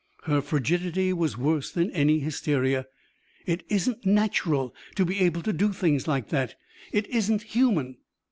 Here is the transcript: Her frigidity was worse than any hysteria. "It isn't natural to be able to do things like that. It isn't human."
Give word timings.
Her 0.23 0.41
frigidity 0.41 1.13
was 1.13 1.37
worse 1.37 1.71
than 1.71 1.91
any 1.91 2.17
hysteria. 2.17 2.87
"It 3.45 3.61
isn't 3.69 4.03
natural 4.03 4.73
to 4.95 5.05
be 5.05 5.19
able 5.19 5.43
to 5.43 5.53
do 5.53 5.71
things 5.71 6.07
like 6.07 6.29
that. 6.29 6.55
It 6.91 7.05
isn't 7.09 7.43
human." 7.43 7.97